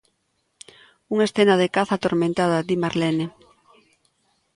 "Unha 1.13 1.27
escena 1.29 1.55
de 1.61 1.71
caza 1.75 1.93
atormentada", 1.95 2.65
di 2.67 2.75
Marlene. 2.83 3.25